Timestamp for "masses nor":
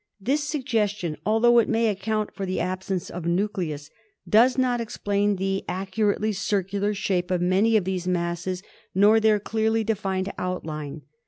8.07-9.19